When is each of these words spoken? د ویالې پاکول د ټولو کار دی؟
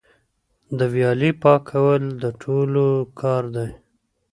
د 0.77 0.79
ویالې 0.93 1.31
پاکول 1.43 2.03
د 2.21 2.23
ټولو 2.41 2.85
کار 3.19 3.43
دی؟ 3.55 3.69